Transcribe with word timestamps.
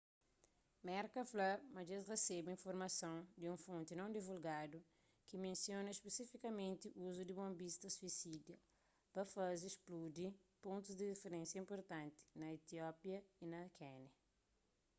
merka 0.89 1.21
fla 1.31 1.49
ma 1.73 1.81
dje-s 1.87 2.09
resebe 2.13 2.49
informason 2.57 3.15
di 3.41 3.47
un 3.53 3.57
fonti 3.65 3.91
non 3.95 4.11
divulgadu 4.17 4.77
ki 5.27 5.35
mensiona 5.47 5.91
spesifikamenti 5.99 6.87
uzu 7.07 7.21
di 7.25 7.33
bonbistas 7.39 7.93
suisida 7.97 8.55
pa 9.13 9.21
faze 9.33 9.67
spludi 9.75 10.25
pontus 10.63 10.95
di 10.97 11.05
rifirénsia 11.13 11.61
inpurtanti 11.61 12.19
na 12.39 12.45
etiópia 12.57 13.17
y 13.43 13.45
na 13.51 13.61
kénia 13.77 14.13